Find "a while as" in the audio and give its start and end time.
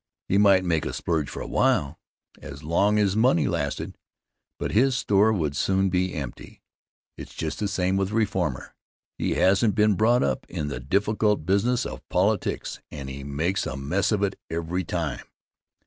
1.43-2.63